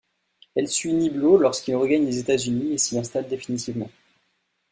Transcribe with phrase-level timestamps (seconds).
[0.55, 3.91] Elle suit Niblo lorsqu'il regagne les États-Unis et s'y installe définitivement.